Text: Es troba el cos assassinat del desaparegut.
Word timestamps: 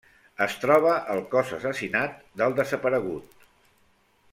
Es 0.45 0.53
troba 0.61 0.93
el 1.15 1.21
cos 1.35 1.51
assassinat 1.59 2.17
del 2.43 2.57
desaparegut. 2.61 3.49